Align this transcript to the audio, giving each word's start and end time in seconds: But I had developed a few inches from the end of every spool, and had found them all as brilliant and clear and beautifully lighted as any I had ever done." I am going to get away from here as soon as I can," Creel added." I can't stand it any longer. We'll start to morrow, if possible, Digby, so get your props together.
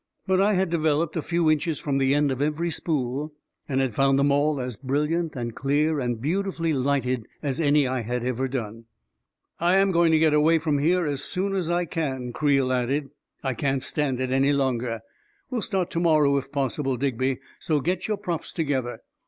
But 0.25 0.41
I 0.41 0.55
had 0.55 0.71
developed 0.71 1.15
a 1.15 1.21
few 1.21 1.47
inches 1.51 1.77
from 1.77 1.99
the 1.99 2.15
end 2.15 2.31
of 2.31 2.41
every 2.41 2.71
spool, 2.71 3.33
and 3.69 3.79
had 3.79 3.93
found 3.93 4.17
them 4.17 4.31
all 4.31 4.59
as 4.59 4.75
brilliant 4.75 5.35
and 5.35 5.53
clear 5.55 5.99
and 5.99 6.19
beautifully 6.19 6.73
lighted 6.73 7.27
as 7.43 7.59
any 7.59 7.87
I 7.87 8.01
had 8.01 8.23
ever 8.25 8.47
done." 8.47 8.85
I 9.59 9.75
am 9.75 9.91
going 9.91 10.11
to 10.11 10.17
get 10.17 10.33
away 10.33 10.57
from 10.57 10.79
here 10.79 11.05
as 11.05 11.23
soon 11.23 11.53
as 11.53 11.69
I 11.69 11.85
can," 11.85 12.33
Creel 12.33 12.73
added." 12.73 13.11
I 13.43 13.53
can't 13.53 13.83
stand 13.83 14.19
it 14.19 14.31
any 14.31 14.53
longer. 14.53 15.01
We'll 15.51 15.61
start 15.61 15.91
to 15.91 15.99
morrow, 15.99 16.35
if 16.37 16.51
possible, 16.51 16.97
Digby, 16.97 17.37
so 17.59 17.79
get 17.79 18.07
your 18.07 18.17
props 18.17 18.51
together. 18.51 19.01